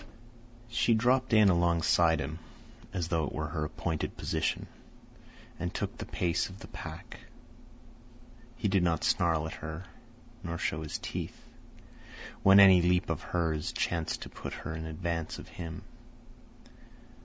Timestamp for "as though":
2.91-3.25